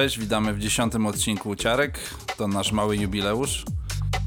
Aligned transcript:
Cześć, 0.00 0.18
witamy 0.18 0.54
w 0.54 0.58
dziesiątym 0.58 1.06
odcinku 1.06 1.56
Ciarek. 1.56 1.98
To 2.36 2.48
nasz 2.48 2.72
mały 2.72 2.96
jubileusz. 2.96 3.64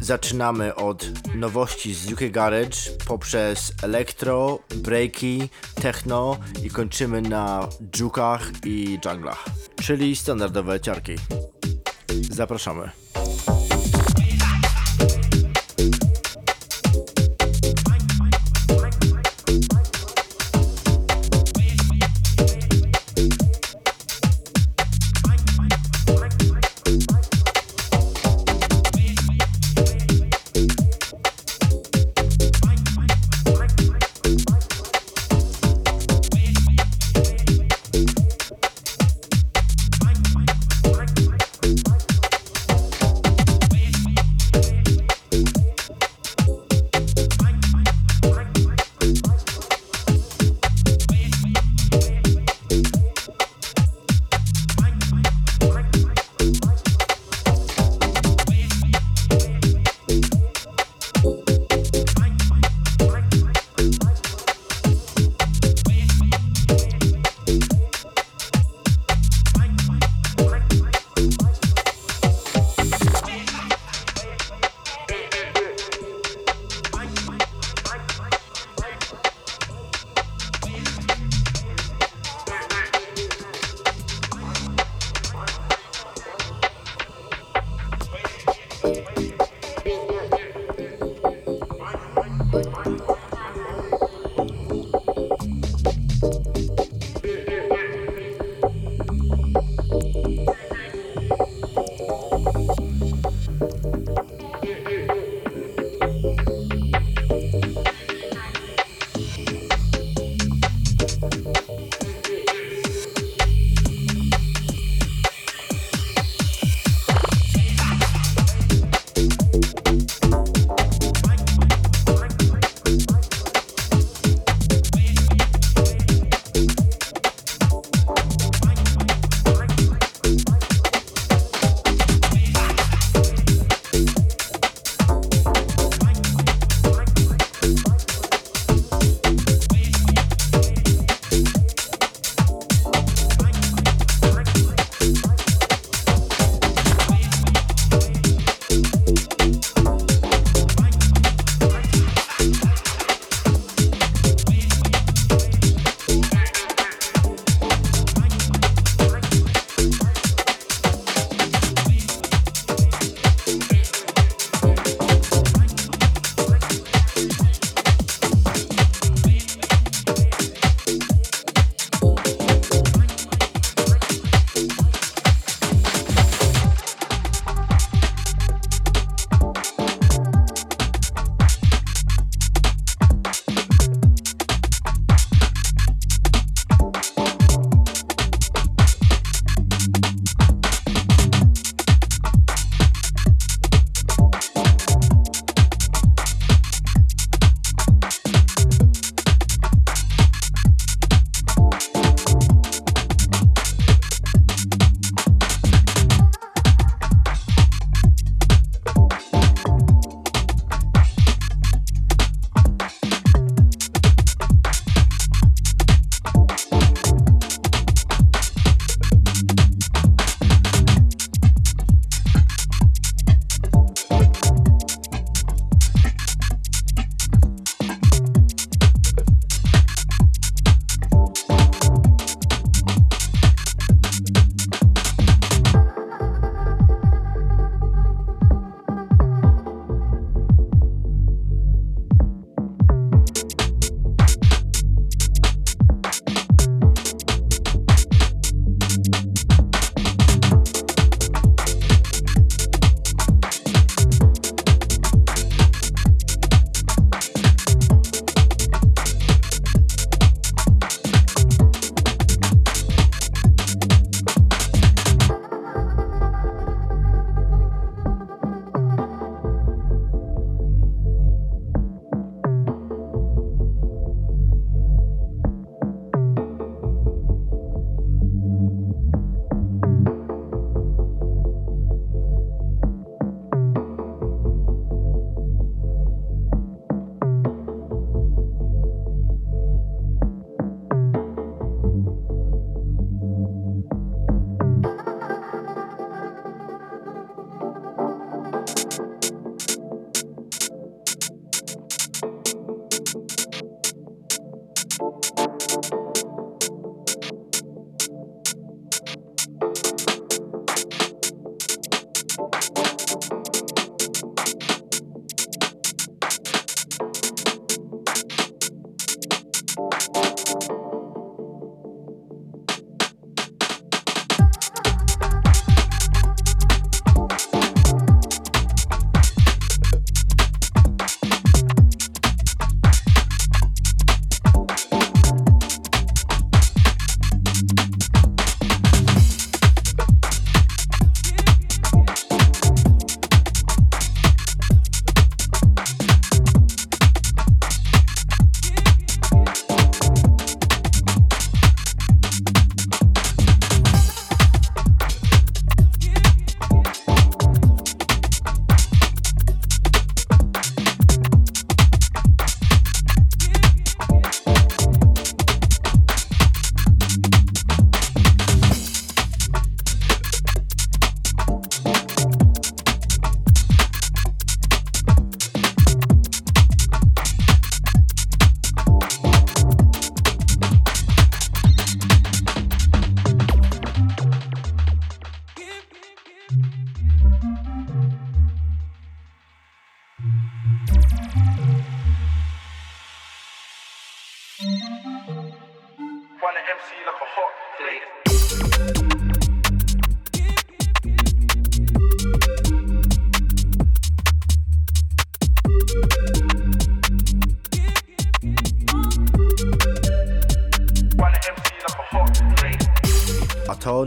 Zaczynamy 0.02 0.76
od 0.76 1.10
nowości 1.36 1.94
z 1.94 2.12
UK 2.12 2.20
Garage 2.32 2.78
poprzez 3.08 3.74
elektro, 3.84 4.60
breaki, 4.76 5.50
techno 5.76 6.38
i 6.64 6.70
kończymy 6.70 7.22
na 7.22 7.68
dżukach 7.92 8.52
i 8.66 9.00
junglach, 9.06 9.46
czyli 9.84 10.16
standardowe 10.16 10.80
ciarki. 10.80 11.16
Zapraszamy. 12.30 13.03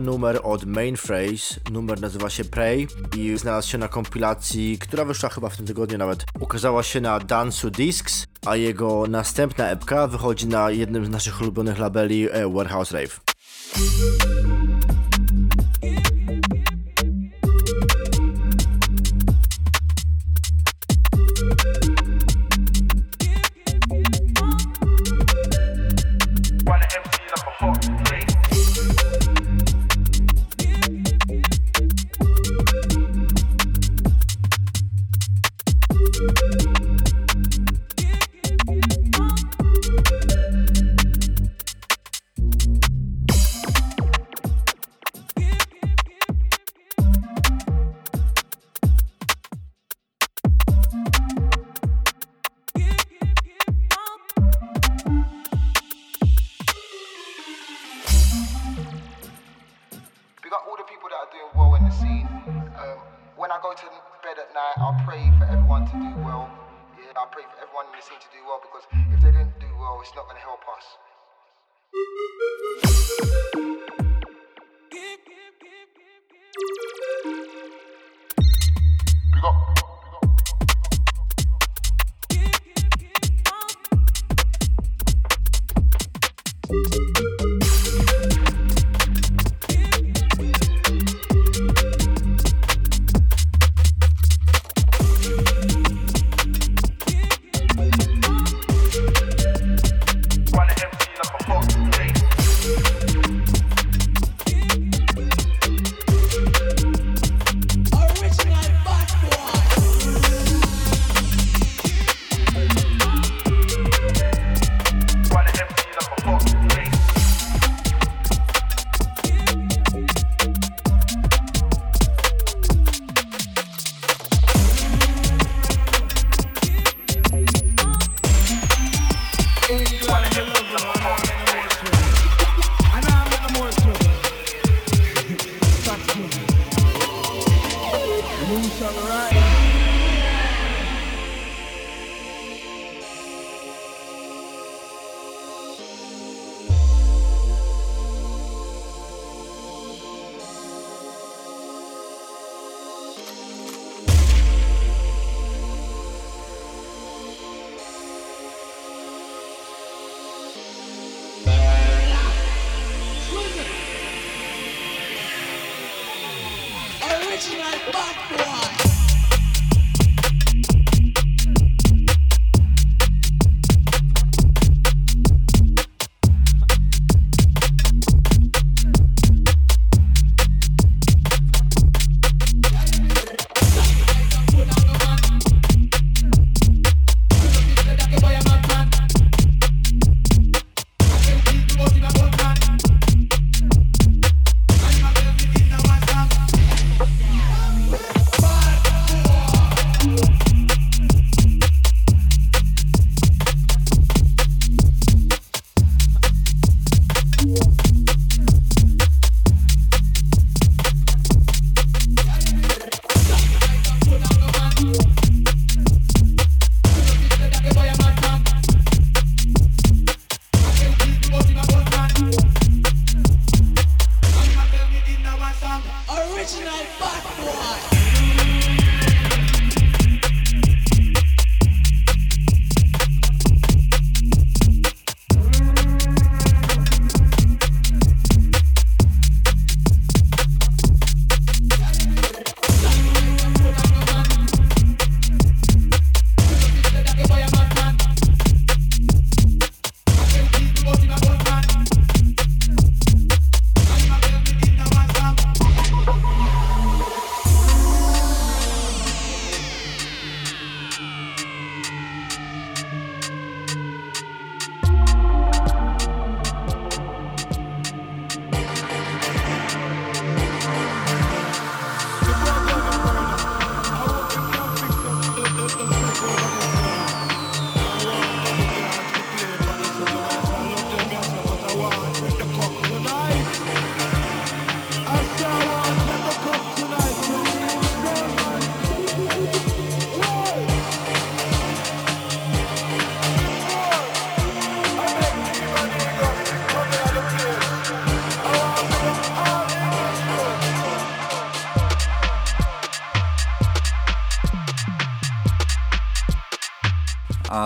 numer 0.07 0.41
od 0.43 0.65
Mainphrase, 0.65 1.61
numer 1.71 2.01
nazywa 2.01 2.31
się 2.31 2.45
Prey 2.45 2.87
i 3.17 3.39
znalazł 3.39 3.69
się 3.69 3.79
na 3.79 3.89
kompilacji, 3.89 4.79
która 4.79 5.05
wyszła 5.05 5.29
chyba 5.29 5.49
w 5.49 5.57
tym 5.57 5.67
tygodniu 5.67 5.99
nawet. 5.99 6.25
Ukazała 6.41 6.83
się 6.83 7.01
na 7.01 7.21
Dansu 7.21 7.71
Discs, 7.71 8.27
a 8.47 8.57
jego 8.57 9.05
następna 9.09 9.69
epka 9.69 10.07
wychodzi 10.07 10.47
na 10.47 10.71
jednym 10.71 11.07
z 11.07 11.09
naszych 11.09 11.41
ulubionych 11.41 11.79
labeli 11.79 12.29
e, 12.31 12.53
Warehouse 12.53 12.93
Rave. 12.93 13.21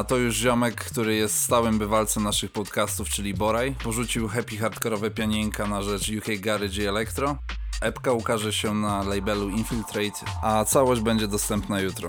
A 0.01 0.05
to 0.05 0.17
już 0.17 0.37
ziomek, 0.37 0.75
który 0.75 1.15
jest 1.15 1.41
stałym 1.41 1.79
bywalcem 1.79 2.23
naszych 2.23 2.53
podcastów, 2.53 3.09
czyli 3.09 3.35
Boraj. 3.35 3.75
Porzucił 3.85 4.29
happy 4.29 4.57
hardkorowe 4.57 5.11
pianienka 5.11 5.67
na 5.67 5.83
rzecz 5.83 6.11
UK 6.19 6.25
Garage 6.39 6.83
i 6.83 6.87
Electro. 6.87 7.37
Epka 7.81 8.13
ukaże 8.13 8.53
się 8.53 8.75
na 8.75 9.03
labelu 9.03 9.49
Infiltrate, 9.49 10.27
a 10.43 10.65
całość 10.65 11.01
będzie 11.01 11.29
dostępna 11.29 11.81
jutro. 11.81 12.09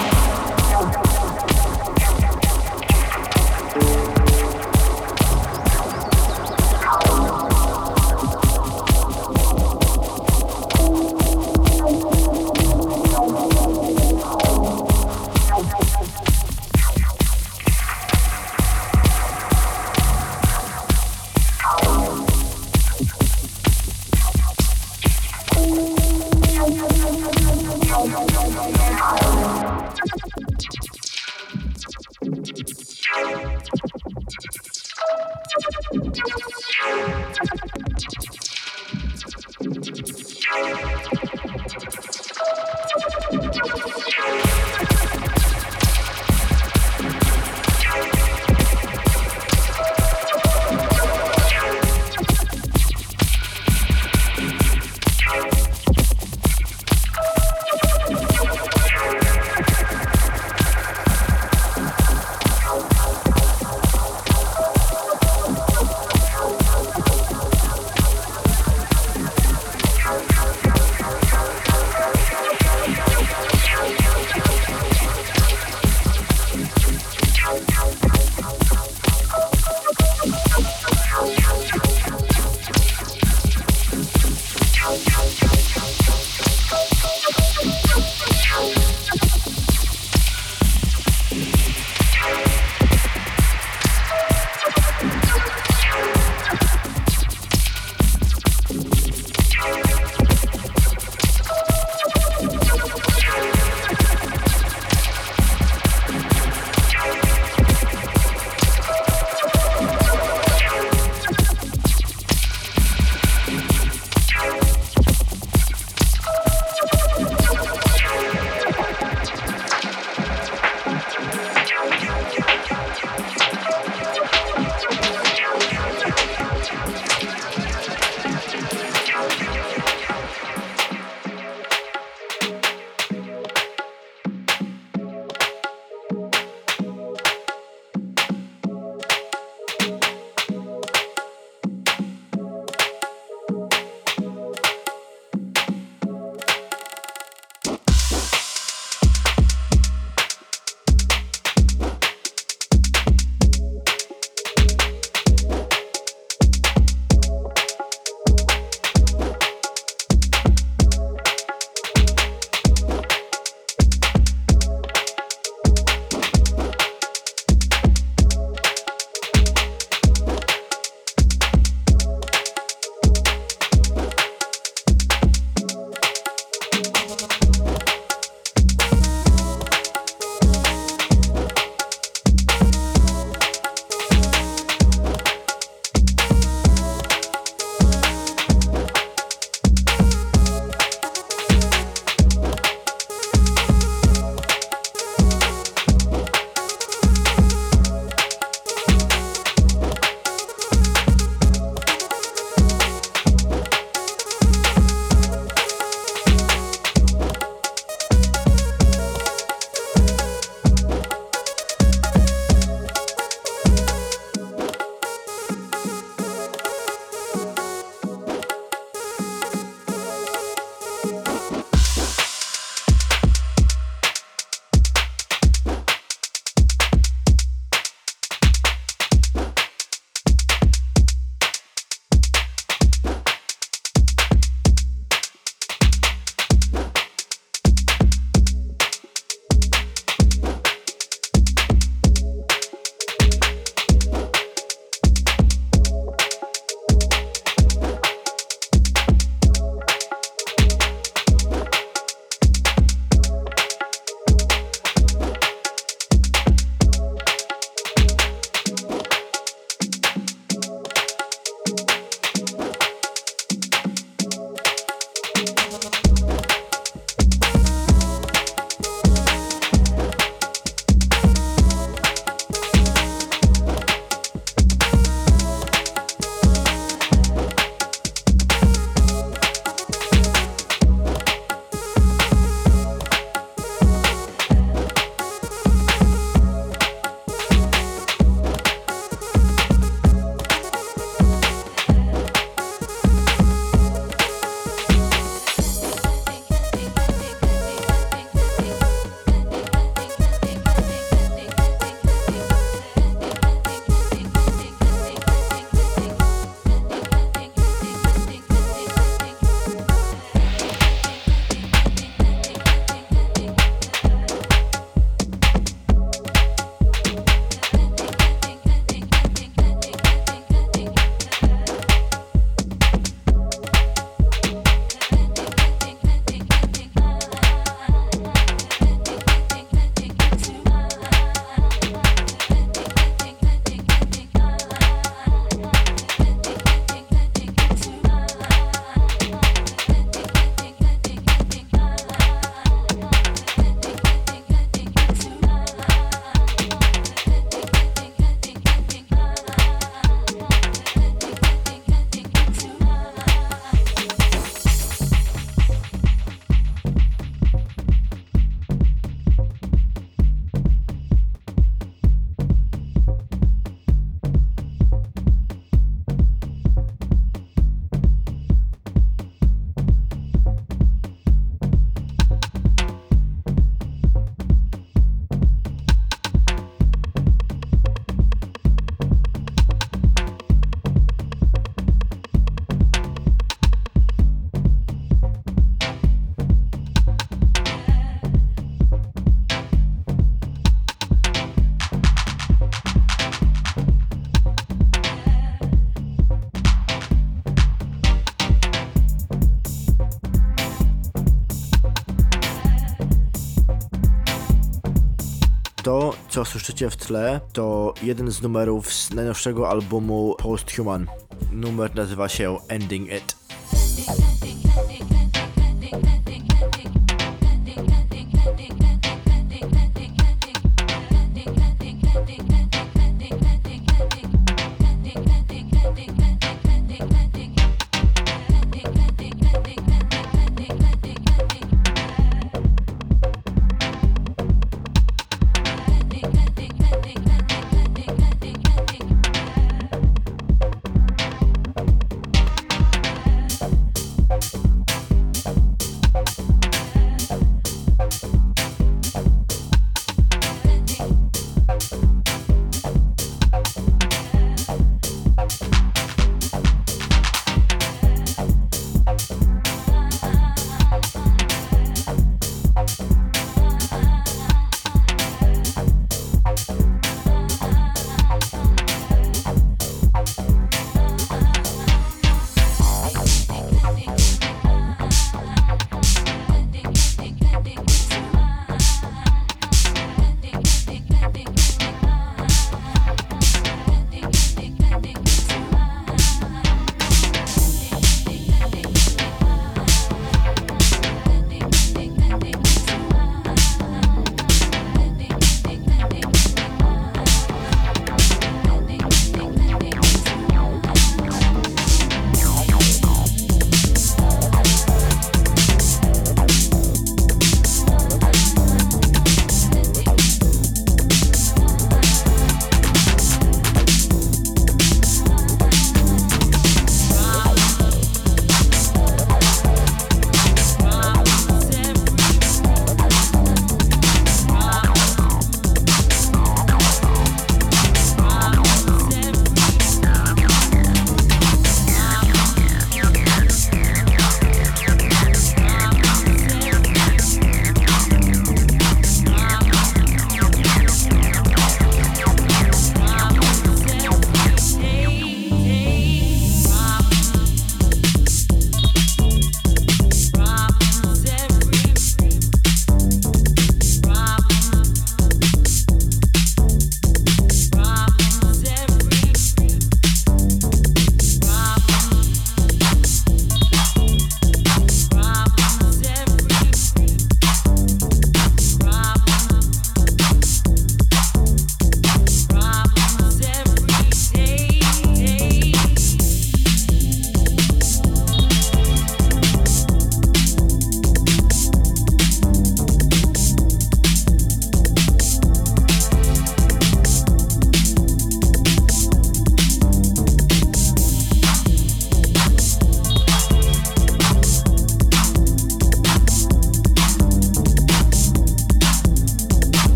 co 406.41 406.45
słyszycie 406.45 406.89
w 406.89 406.97
tle, 406.97 407.41
to 407.53 407.93
jeden 408.03 408.31
z 408.31 408.41
numerów 408.41 408.93
z 408.93 409.13
najnowszego 409.13 409.69
albumu 409.69 410.35
Posthuman. 410.37 411.07
Numer 411.51 411.95
nazywa 411.95 412.29
się 412.29 412.57
Ending 412.67 413.07
It. 413.13 413.40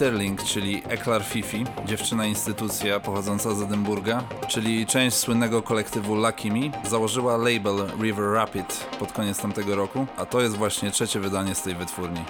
Sterling, 0.00 0.42
czyli 0.42 0.82
Eclair 0.88 1.24
Fifi, 1.24 1.64
dziewczyna 1.86 2.26
instytucja 2.26 3.00
pochodząca 3.00 3.54
z 3.54 3.62
Edynburga, 3.62 4.22
czyli 4.48 4.86
część 4.86 5.16
słynnego 5.16 5.62
kolektywu 5.62 6.14
Lucky 6.14 6.50
Me, 6.52 6.88
założyła 6.88 7.36
label 7.36 7.86
River 8.02 8.32
Rapid 8.32 8.86
pod 8.98 9.12
koniec 9.12 9.38
tamtego 9.38 9.76
roku, 9.76 10.06
a 10.16 10.26
to 10.26 10.40
jest 10.40 10.56
właśnie 10.56 10.90
trzecie 10.90 11.20
wydanie 11.20 11.54
z 11.54 11.62
tej 11.62 11.74
wytwórni. 11.74 12.20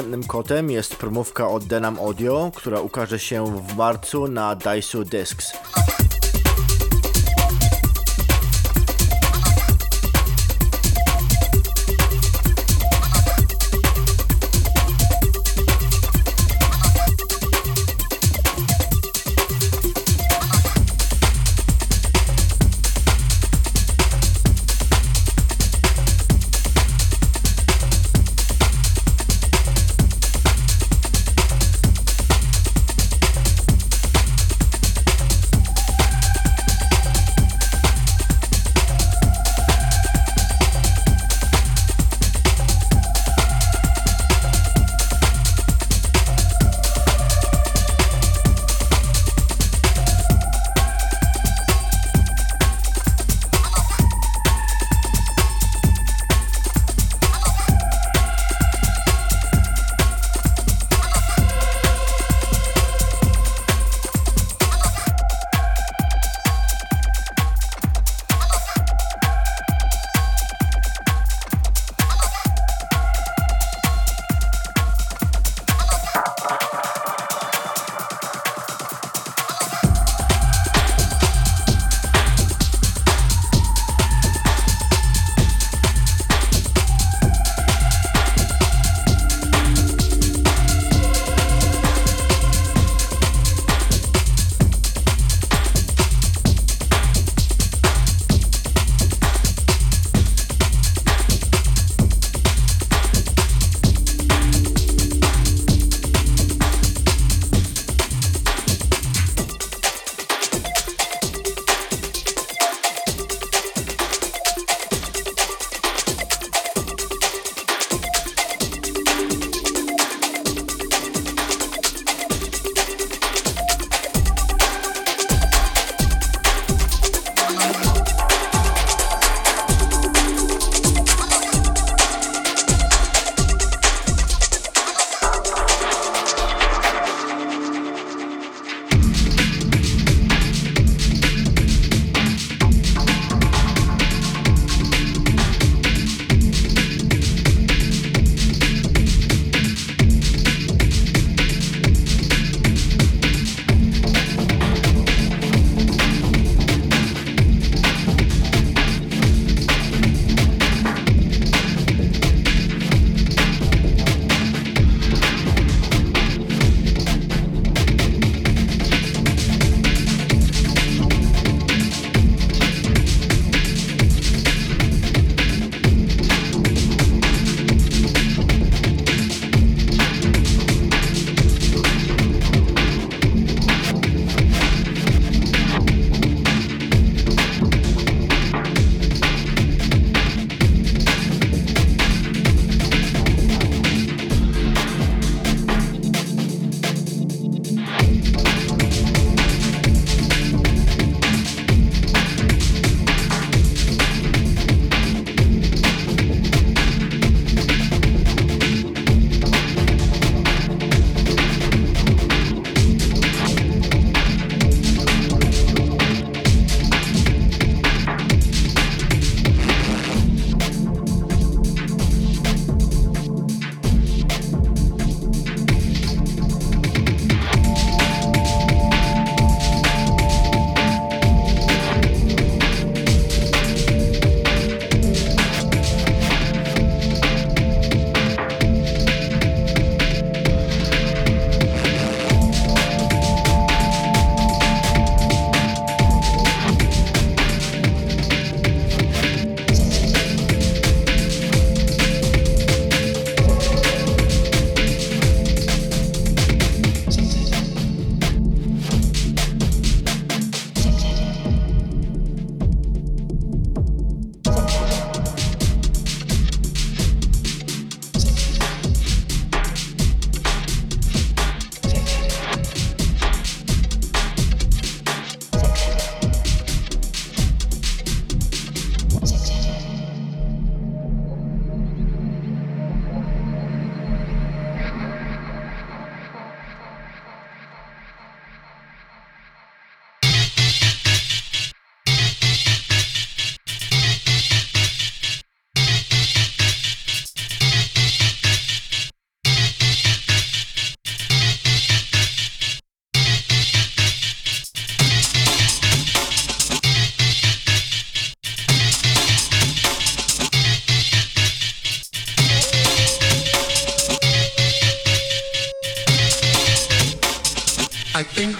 Następnym 0.00 0.28
kotem 0.28 0.70
jest 0.70 0.96
promówka 0.96 1.48
od 1.48 1.64
Denam 1.64 1.98
Audio, 1.98 2.52
która 2.54 2.80
ukaże 2.80 3.18
się 3.18 3.44
w 3.44 3.76
marcu 3.76 4.28
na 4.28 4.54
Daisu 4.54 5.04
Discs. 5.04 5.52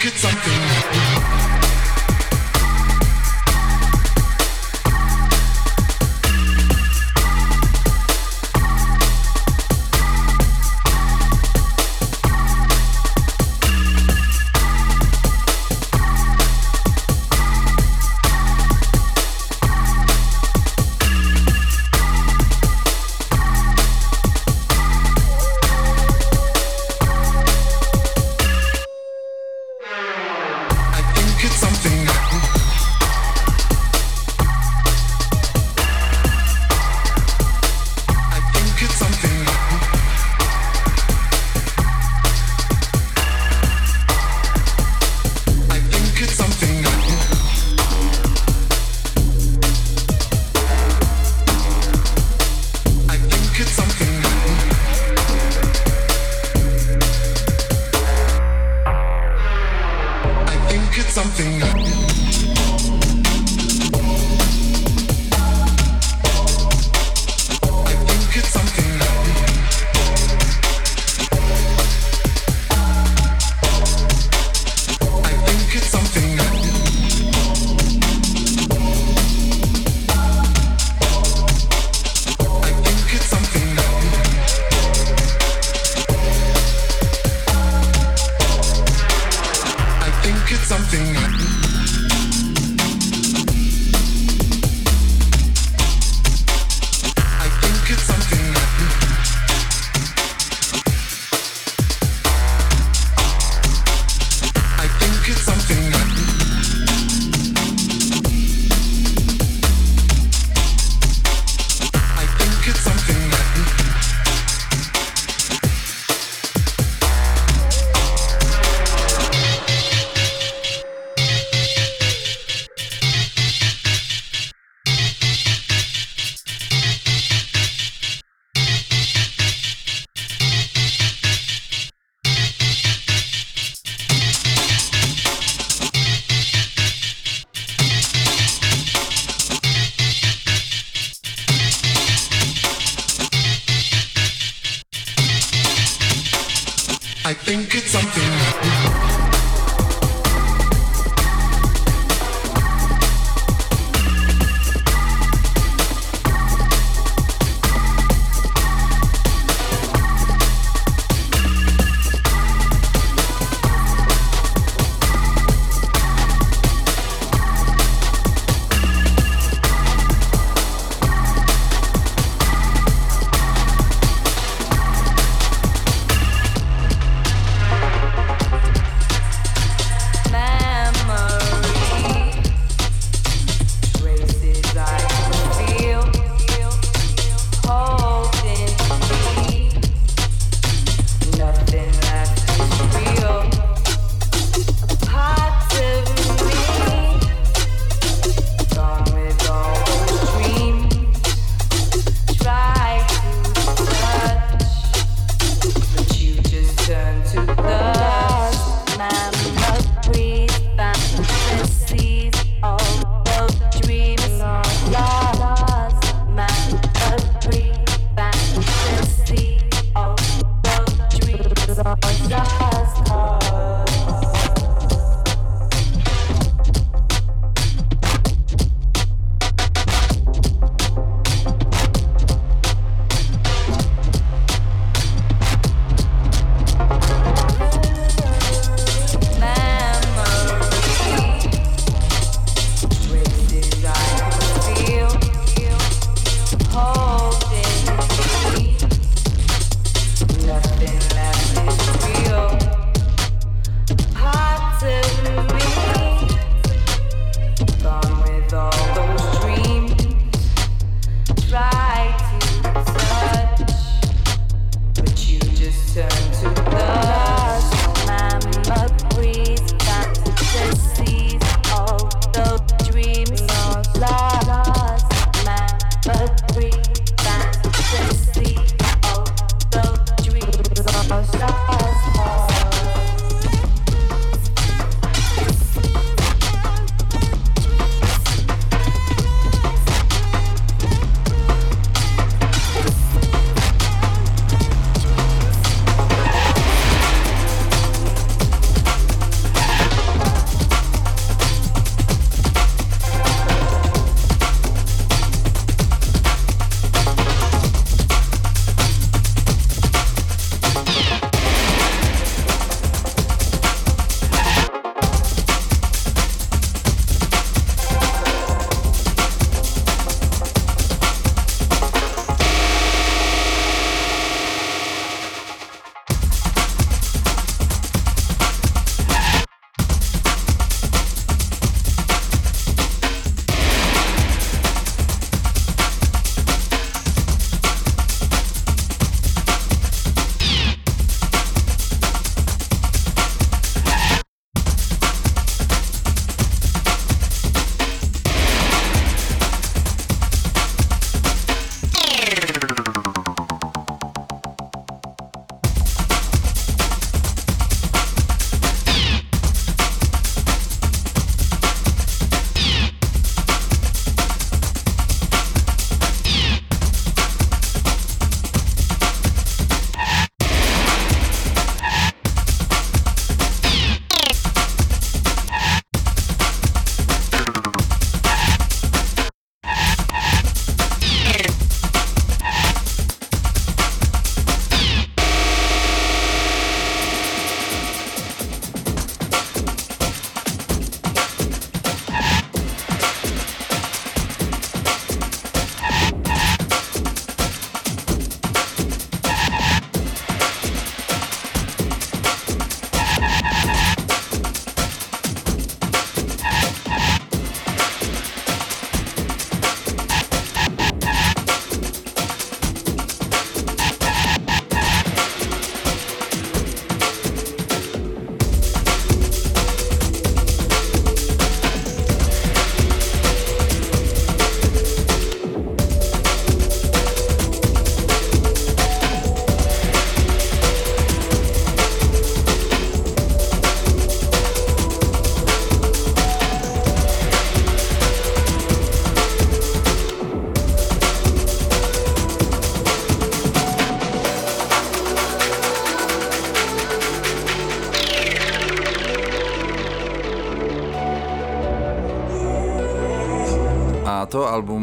Get 0.00 0.14
something. 0.14 1.49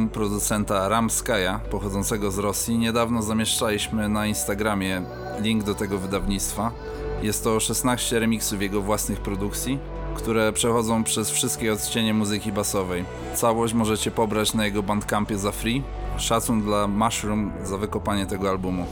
Producenta 0.09 0.89
Ramskaja, 0.89 1.59
pochodzącego 1.71 2.31
z 2.31 2.37
Rosji. 2.37 2.77
Niedawno 2.77 3.21
zamieszczaliśmy 3.21 4.09
na 4.09 4.27
Instagramie 4.27 5.01
link 5.39 5.63
do 5.63 5.75
tego 5.75 5.97
wydawnictwa. 5.97 6.71
Jest 7.23 7.43
to 7.43 7.59
16 7.59 8.19
remiksów 8.19 8.61
jego 8.61 8.81
własnych 8.81 9.21
produkcji, 9.21 9.79
które 10.15 10.53
przechodzą 10.53 11.03
przez 11.03 11.29
wszystkie 11.29 11.73
odcienie 11.73 12.13
muzyki 12.13 12.51
basowej. 12.51 13.05
Całość 13.35 13.73
możecie 13.73 14.11
pobrać 14.11 14.53
na 14.53 14.65
jego 14.65 14.83
bandcampie 14.83 15.37
za 15.37 15.51
free. 15.51 15.83
Szacun 16.17 16.61
dla 16.61 16.87
Mushroom 16.87 17.51
za 17.63 17.77
wykopanie 17.77 18.25
tego 18.25 18.49
albumu. 18.49 18.85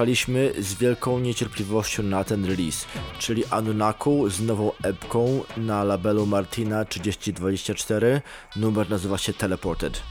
Czekaliśmy 0.00 0.52
z 0.58 0.74
wielką 0.74 1.18
niecierpliwością 1.18 2.02
na 2.02 2.24
ten 2.24 2.44
release, 2.44 2.86
czyli 3.18 3.44
Anunnaku 3.50 4.30
z 4.30 4.40
nową 4.40 4.72
epką 4.82 5.44
na 5.56 5.84
labelu 5.84 6.26
Martina 6.26 6.84
3024. 6.84 8.22
Numer 8.56 8.90
nazywa 8.90 9.18
się 9.18 9.32
Teleported. 9.32 10.02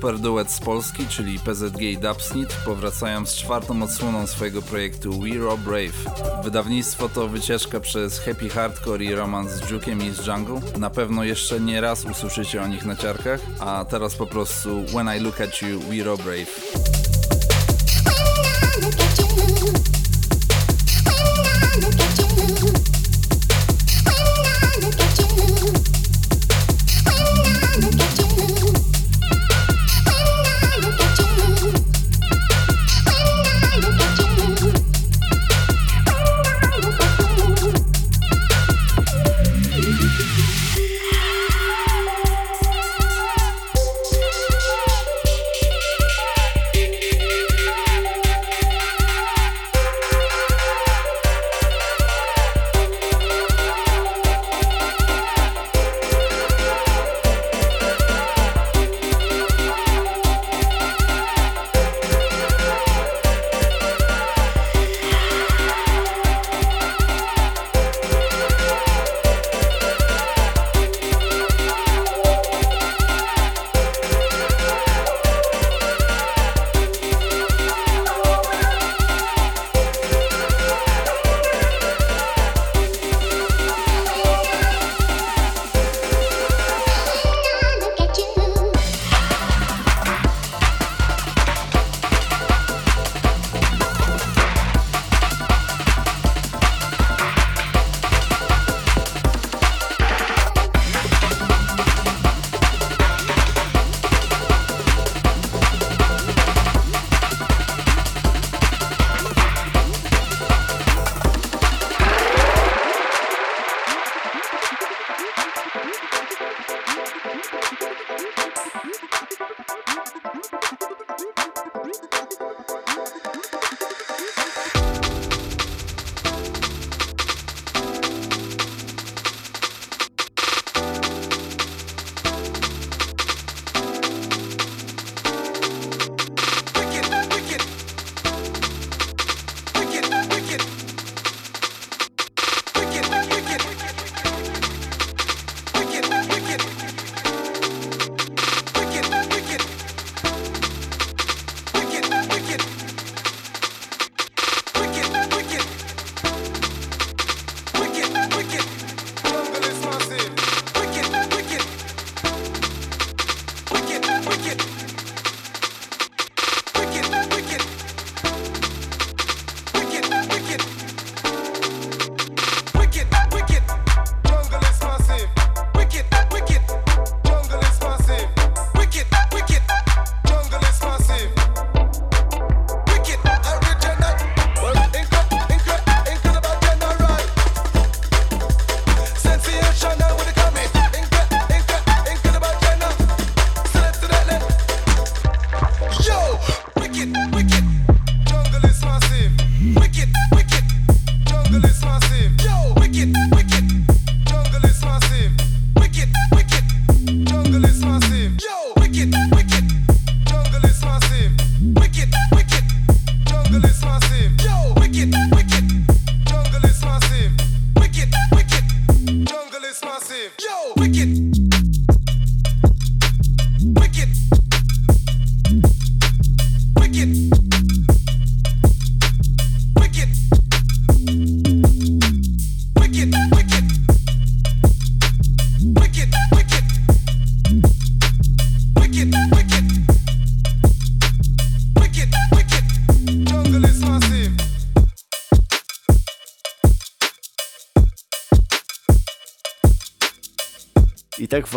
Super 0.00 0.18
duet 0.18 0.50
z 0.50 0.60
Polski, 0.60 1.06
czyli 1.06 1.38
PZG 1.38 1.80
i 1.82 1.98
Dubsnit, 1.98 2.56
powracają 2.64 3.26
z 3.26 3.34
czwartą 3.34 3.82
odsłoną 3.82 4.26
swojego 4.26 4.62
projektu 4.62 5.20
We 5.20 5.46
Raw 5.46 5.60
Brave. 5.60 6.24
Wydawnictwo 6.44 7.08
to 7.08 7.28
wycieczka 7.28 7.80
przez 7.80 8.18
happy 8.18 8.48
hardcore 8.48 9.04
i 9.04 9.14
romans 9.14 9.50
z 9.50 9.60
Juke'iem 9.60 10.06
i 10.06 10.10
z 10.10 10.26
Jungle. 10.26 10.60
Na 10.78 10.90
pewno 10.90 11.24
jeszcze 11.24 11.60
nie 11.60 11.80
raz 11.80 12.04
usłyszycie 12.04 12.62
o 12.62 12.66
nich 12.66 12.84
na 12.84 12.96
ciarkach, 12.96 13.40
a 13.58 13.84
teraz 13.90 14.16
po 14.16 14.26
prostu 14.26 14.84
When 14.86 15.16
I 15.18 15.20
Look 15.20 15.40
At 15.40 15.62
You, 15.62 15.80
We 15.80 16.04
Raw 16.04 16.22
Brave. 16.24 16.49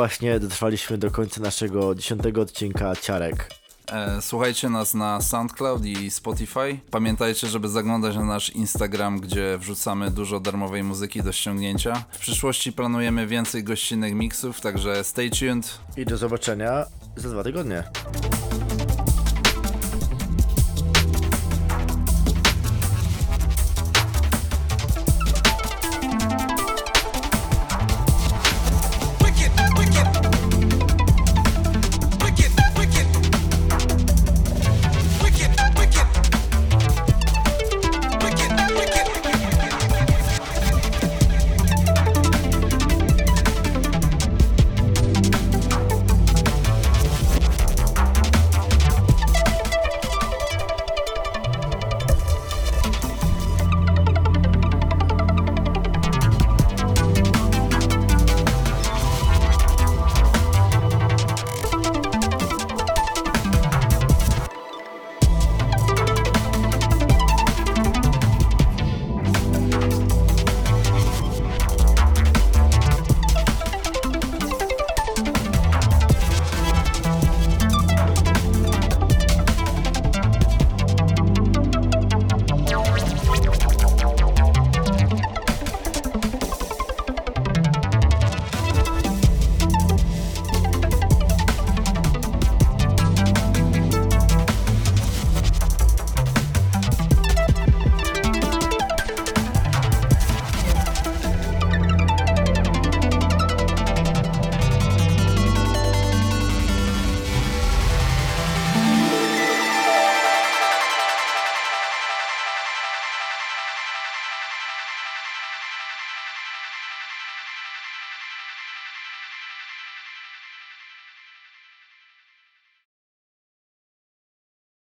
Właśnie 0.03 0.39
dotrwaliśmy 0.39 0.97
do 0.97 1.11
końca 1.11 1.41
naszego 1.41 1.95
dziesiątego 1.95 2.41
odcinka 2.41 2.95
Ciarek. 2.95 3.49
E, 3.91 4.21
Słuchajcie 4.21 4.69
nas 4.69 4.93
na 4.93 5.21
SoundCloud 5.21 5.85
i 5.85 6.11
Spotify. 6.11 6.79
Pamiętajcie, 6.91 7.47
żeby 7.47 7.69
zaglądać 7.69 8.15
na 8.15 8.23
nasz 8.23 8.49
Instagram, 8.49 9.19
gdzie 9.19 9.57
wrzucamy 9.57 10.11
dużo 10.11 10.39
darmowej 10.39 10.83
muzyki 10.83 11.23
do 11.23 11.31
ściągnięcia. 11.31 12.03
W 12.11 12.17
przyszłości 12.17 12.73
planujemy 12.73 13.27
więcej 13.27 13.63
gościnnych 13.63 14.13
mixów, 14.13 14.61
także 14.61 15.03
stay 15.03 15.29
tuned. 15.29 15.79
I 15.97 16.05
do 16.05 16.17
zobaczenia 16.17 16.85
za 17.15 17.29
dwa 17.29 17.43
tygodnie. 17.43 17.83